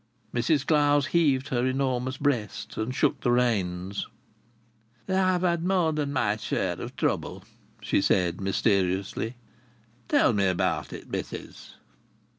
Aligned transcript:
Mrs 0.33 0.65
Clowes 0.65 1.05
heaved 1.13 1.49
her 1.49 1.63
enormous 1.63 2.17
breast 2.17 2.75
and 2.75 2.91
shook 2.95 3.21
the 3.21 3.29
reins. 3.31 4.07
"I've 5.07 5.43
had 5.43 5.63
my 5.63 6.37
share 6.37 6.81
of 6.81 6.95
trouble," 6.95 7.43
she 7.83 8.01
remarked 8.09 8.41
mysteriously. 8.41 9.35
"Tell 10.09 10.33
me 10.33 10.47
about 10.47 10.91
it, 10.91 11.07
missis!" 11.07 11.75